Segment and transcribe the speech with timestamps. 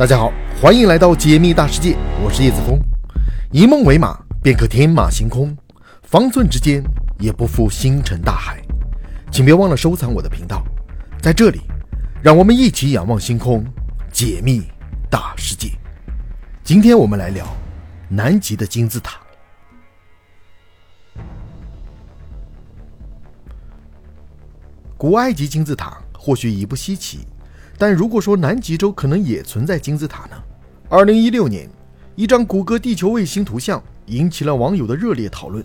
[0.00, 2.80] 大家好，欢迎来到解密大世界，我是叶子峰。
[3.52, 5.54] 以梦为马，便可天马行空；
[6.04, 6.82] 方寸之间，
[7.18, 8.62] 也不负星辰大海。
[9.30, 10.64] 请别忘了收藏我的频道，
[11.20, 11.60] 在这里，
[12.22, 13.62] 让我们一起仰望星空，
[14.10, 14.62] 解密
[15.10, 15.68] 大世界。
[16.64, 17.46] 今天我们来聊
[18.08, 19.20] 南极的金字塔。
[24.96, 27.18] 古埃及金字塔或许已不稀奇。
[27.80, 30.36] 但如果说南极洲可能也存在金字塔呢？
[30.90, 31.66] 二零一六年，
[32.14, 35.64] 一张谷歌地球卫星图像引起了网友的热烈讨论。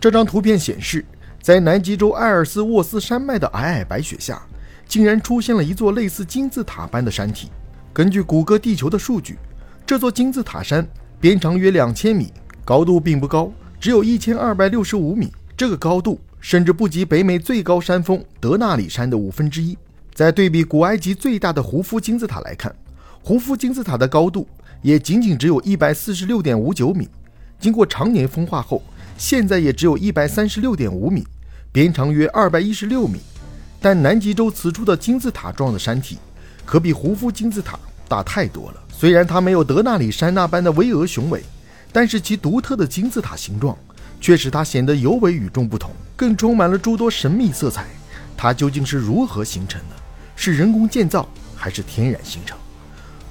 [0.00, 1.04] 这张图片显示，
[1.40, 4.42] 在南极洲艾尔斯沃斯山脉的皑皑白雪下，
[4.88, 7.52] 竟然出现了一座类似金字塔般的山体。
[7.92, 9.38] 根据谷歌地球的数据，
[9.86, 10.84] 这座金字塔山
[11.20, 12.32] 边长约两千米，
[12.64, 15.32] 高度并不高，只有一千二百六十五米。
[15.56, 19.78] 这个高度甚至不及北美最高山峰德纳里山的五分之一。
[20.14, 22.72] 在对比古埃及最大的胡夫金字塔来看，
[23.20, 24.46] 胡夫金字塔的高度
[24.80, 27.08] 也仅仅只有一百四十六点五九米，
[27.58, 28.80] 经过常年风化后，
[29.18, 31.26] 现在也只有一百三十六点五米，
[31.72, 33.18] 边长约二百一十六米。
[33.80, 36.18] 但南极洲此处的金字塔状的山体，
[36.64, 37.76] 可比胡夫金字塔
[38.08, 38.80] 大太多了。
[38.88, 41.42] 虽然它没有德纳里山那般的巍峨雄伟，
[41.92, 43.76] 但是其独特的金字塔形状，
[44.20, 47.84] 却使它显得尤为与众不同，更充满了诸多神秘色彩。
[48.36, 49.96] 它究竟是如何形成的？
[50.36, 52.58] 是人工建造还是天然形成？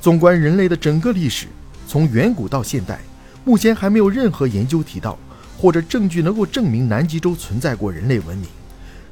[0.01, 1.47] 纵观人类的整个历史，
[1.87, 2.99] 从远古到现代，
[3.45, 5.17] 目前还没有任何研究提到
[5.57, 8.47] 或者证据能够证明南极洲存在过人类文明，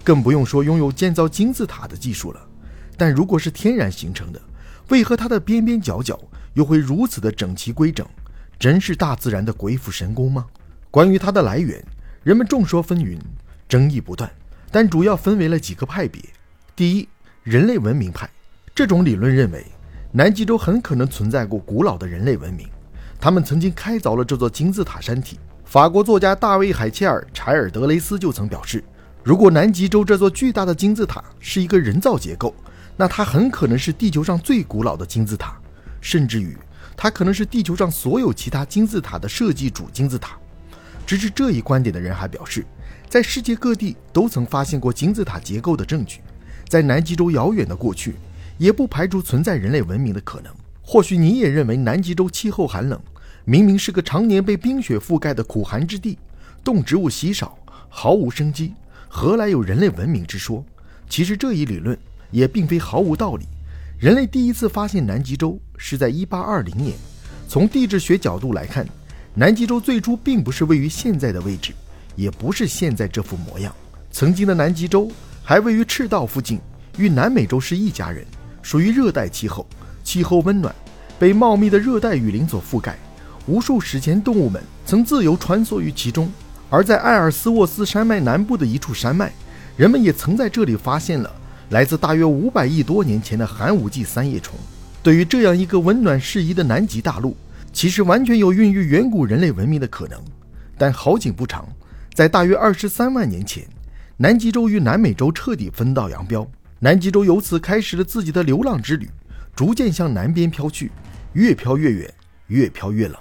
[0.04, 2.42] 更不用说拥有建造金字塔的技术了。
[2.98, 4.42] 但如果是天然形成的，
[4.90, 6.20] 为何它的边边角角
[6.56, 8.06] 又会如此的整齐规整？
[8.60, 10.46] 真是大自然的鬼斧神工吗？
[10.90, 11.82] 关于它的来源，
[12.24, 13.18] 人们众说纷纭，
[13.70, 14.30] 争议不断，
[14.70, 16.22] 但主要分为了几个派别。
[16.76, 17.08] 第一。
[17.44, 18.30] 人类文明派
[18.76, 19.66] 这种理论认为，
[20.12, 22.68] 南极洲很可能存在过古老的人类文明，
[23.20, 25.40] 他们曾经开凿了这座金字塔山体。
[25.66, 28.84] 法国作家大卫·海切尔·柴尔德雷斯就曾表示，
[29.24, 32.54] 如果南极洲这座巨大的金字塔是一个人造结构，
[32.96, 35.60] 那它很可能是地球上最古老的金字塔，
[36.00, 36.56] 甚至于
[36.96, 40.38] 它可能是地球上所有其他金字塔的设计主金字塔。
[41.08, 42.64] 支持这一观点的人还表示，
[43.10, 46.22] 在世界各地都曾发现过金字塔结构的证据。
[46.72, 48.16] 在南极洲遥远的过去，
[48.58, 50.50] 也不排除存在人类文明的可能。
[50.82, 52.98] 或许你也认为南极洲气候寒冷，
[53.44, 56.18] 明明是个常年被冰雪覆盖的苦寒之地，
[56.64, 57.60] 动植物稀少，
[57.90, 58.74] 毫无生机，
[59.10, 60.64] 何来有人类文明之说？
[61.10, 61.98] 其实这一理论
[62.32, 63.46] 也并非毫无道理。
[64.00, 66.94] 人类第一次发现南极洲是在1820年。
[67.50, 68.88] 从地质学角度来看，
[69.34, 71.74] 南极洲最初并不是位于现在的位置，
[72.16, 73.76] 也不是现在这副模样。
[74.10, 75.12] 曾经的南极洲。
[75.52, 76.62] 还位于赤道附近，
[76.98, 78.26] 与南美洲是一家人，
[78.62, 79.68] 属于热带气候，
[80.02, 80.74] 气候温暖，
[81.20, 82.98] 被茂密的热带雨林所覆盖。
[83.48, 86.32] 无数史前动物们曾自由穿梭于其中。
[86.70, 89.30] 而在艾尔斯沃斯山脉南部的一处山脉，
[89.76, 91.30] 人们也曾在这里发现了
[91.72, 94.58] 来自大约五百亿多年前的寒武纪三叶虫。
[95.04, 97.36] 对于这样一个温暖适宜的南极大陆，
[97.74, 100.18] 其实完全有孕育远古人类文明的可能。
[100.78, 101.68] 但好景不长，
[102.14, 103.68] 在大约二十三万年前。
[104.22, 109.10] 南极洲与南美洲彻底分道扬镳，南极洲由此开始了自己的流浪之旅，
[109.56, 110.92] 逐渐向南边飘去，
[111.34, 112.14] 越飘越远，
[112.46, 113.18] 越飘越冷。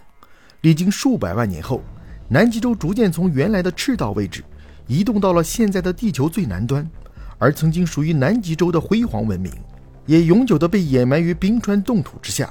[0.61, 1.83] 历经数百万年后，
[2.29, 4.45] 南极洲逐渐从原来的赤道位置
[4.87, 6.87] 移动到了现在的地球最南端，
[7.39, 9.51] 而曾经属于南极洲的辉煌文明，
[10.05, 12.51] 也永久的被掩埋于冰川冻土之下。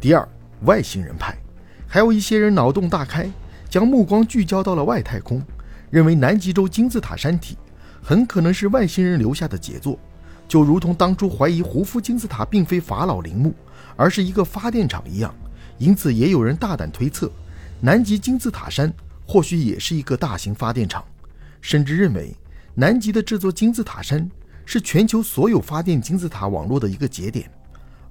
[0.00, 0.28] 第二，
[0.64, 1.38] 外星人派，
[1.86, 3.30] 还有一些人脑洞大开，
[3.70, 5.40] 将目光聚焦到了外太空，
[5.90, 7.56] 认为南极洲金字塔山体。
[8.02, 9.98] 很可能是外星人留下的杰作，
[10.46, 13.54] 就如同当初怀疑胡夫金字塔并非法老陵墓，
[13.96, 15.34] 而是一个发电厂一样。
[15.78, 17.30] 因此，也有人大胆推测，
[17.80, 18.92] 南极金字塔山
[19.26, 21.04] 或许也是一个大型发电厂，
[21.60, 22.34] 甚至认为
[22.74, 24.28] 南极的这座金字塔山
[24.64, 27.48] 是全球所有发电金字塔网络的一个节点，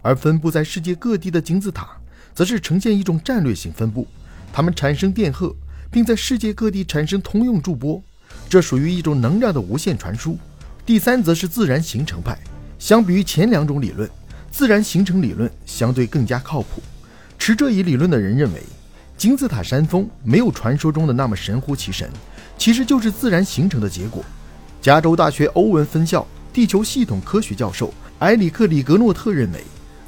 [0.01, 1.97] 而分布在世界各地的金字塔，
[2.33, 4.07] 则是呈现一种战略性分布，
[4.53, 5.53] 它们产生电荷，
[5.91, 8.01] 并在世界各地产生通用驻波。
[8.49, 10.37] 这属于一种能量的无限传输。
[10.85, 12.37] 第三则是自然形成派。
[12.79, 14.09] 相比于前两种理论，
[14.51, 16.81] 自然形成理论相对更加靠谱。
[17.37, 18.61] 持这一理论的人认为，
[19.17, 22.09] 金字塔山峰没有传说中的那么神乎其神，
[22.57, 24.23] 其实就是自然形成的结果。
[24.81, 29.63] 加州大学欧文分校地球系统科学教授埃里克·里格诺特认为，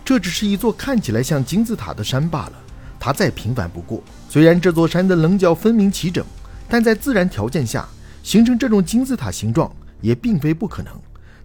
[0.06, 2.54] 这只是一座看起来像金字塔的山罢了。
[3.00, 4.02] 它再平凡不过。
[4.30, 6.24] 虽然这座山的棱角分明齐整，
[6.70, 7.88] 但在自然条件下。
[8.22, 10.94] 形成这种金字塔形状也并非不可能，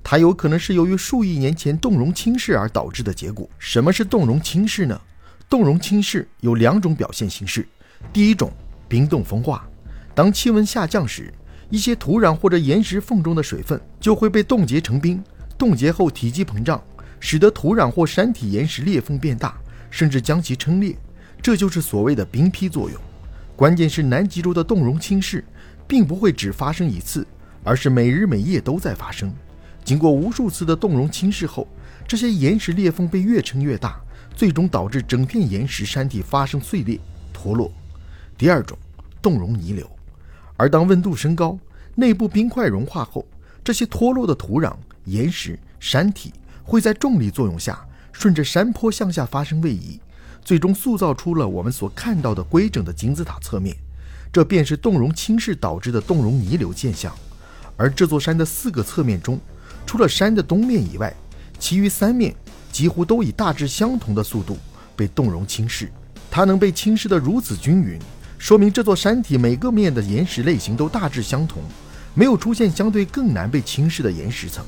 [0.03, 3.49] 它有可能是由于数亿年前冻融侵蚀而导致的结果。
[3.59, 5.01] 什么是冻融侵蚀呢？
[5.49, 7.67] 冻融侵蚀有两种表现形式，
[8.13, 8.53] 第一种
[8.89, 9.69] 冰冻风化，
[10.15, 11.33] 当气温下降时，
[11.71, 15.23] 一些土壤或者岩石缝中的水分就会被冻结成冰，
[15.57, 16.83] 冻结后体积膨胀，
[17.21, 19.57] 使得土壤或山体岩石裂缝变大，
[19.91, 20.97] 甚至将其撑裂，
[21.41, 23.01] 这就是所谓的冰劈作用。
[23.55, 25.43] 关键是南极洲的冻融侵蚀，
[25.87, 27.27] 并不会只发生一次，
[27.63, 29.33] 而是每日每夜都在发生。
[29.85, 31.69] 经过无数次的冻融侵蚀后，
[32.07, 34.01] 这些岩石裂缝被越撑越大，
[34.35, 36.99] 最终导致整片岩石山体发生碎裂
[37.33, 37.71] 脱落。
[38.39, 38.77] 第二种，
[39.21, 39.89] 冻融泥流。
[40.57, 41.59] 而当温度升高，
[41.95, 43.27] 内部冰块融化后，
[43.63, 46.33] 这些脱落的土壤、岩石、山体
[46.63, 50.01] 会在重力作用下，顺着山坡向下发生位移。
[50.43, 53.75] 最终塑造出了我们所看到的规整的金字塔侧面，
[54.35, 57.15] 这便是冻融侵蚀导致的冻融泥流现象。
[57.77, 59.39] 而这座山的四个侧面中，
[59.87, 61.15] 除了山的东面以外，
[61.61, 62.35] 其余三面
[62.73, 64.59] 几乎都以大致相同的速度
[64.97, 65.89] 被冻融侵蚀。
[66.33, 67.97] 它能被侵蚀得如此均匀，
[68.37, 71.63] 说明这座山体每个面的岩石类型都大致相同，
[72.13, 74.65] 没有出现相对更难被侵蚀的岩石层。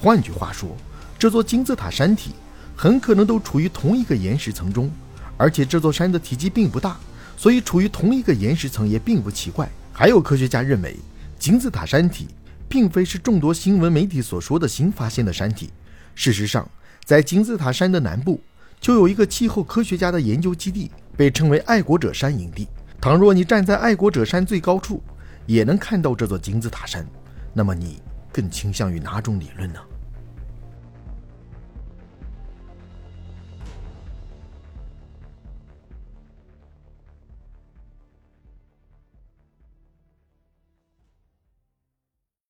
[0.00, 0.74] 换句话说，
[1.18, 2.30] 这座金字塔山体
[2.74, 4.90] 很可能都处于同一个岩石层中。
[5.36, 6.96] 而且这座山的体积并不大，
[7.36, 9.68] 所以处于同一个岩石层也并不奇怪。
[9.92, 10.96] 还有科学家认为，
[11.38, 12.28] 金字塔山体
[12.68, 15.70] 并非是众多新闻媒体所说的新发现的山体。
[16.14, 16.68] 事实上，
[17.04, 18.40] 在金字塔山的南部
[18.80, 22.66] 就有一个气候科学家的研究基地，被称为爱国者山营地。
[23.00, 25.02] 倘若你站在爱国者山最高处，
[25.46, 27.06] 也能看到这座金字塔山，
[27.52, 28.00] 那么你
[28.32, 29.78] 更倾向于哪种理论呢？